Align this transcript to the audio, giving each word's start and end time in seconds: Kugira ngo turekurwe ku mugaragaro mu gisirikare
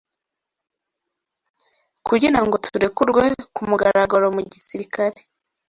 Kugira 2.07 2.39
ngo 2.43 2.55
turekurwe 2.65 3.23
ku 3.55 3.61
mugaragaro 3.69 4.27
mu 4.35 4.41
gisirikare 4.51 5.19